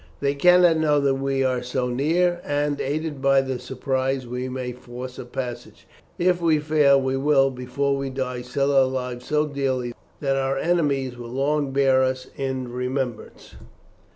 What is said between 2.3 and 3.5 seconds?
and, aided by